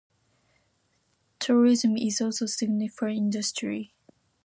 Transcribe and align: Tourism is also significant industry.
Tourism 1.37 1.95
is 1.95 2.21
also 2.21 2.47
significant 2.47 3.11
industry. 3.15 3.93